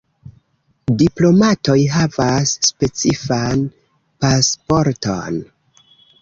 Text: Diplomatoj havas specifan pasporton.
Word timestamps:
Diplomatoj 1.01 1.75
havas 1.95 2.53
specifan 2.69 3.63
pasporton. 4.25 5.39